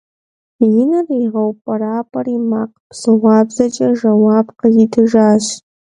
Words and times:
И 0.81 0.83
нэр 0.89 1.05
игъэупӀэрапӀэри, 1.21 2.35
макъ 2.49 2.75
псыгъуабзэкӀэ 2.89 3.89
жэуап 3.97 4.47
къызитыжащ. 4.59 5.45